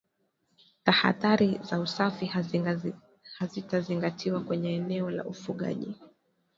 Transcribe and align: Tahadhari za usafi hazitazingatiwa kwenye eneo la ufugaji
Tahadhari 0.83 1.59
za 1.63 1.79
usafi 1.79 2.25
hazitazingatiwa 3.39 4.41
kwenye 4.41 4.75
eneo 4.75 5.09
la 5.09 5.25
ufugaji 5.25 5.95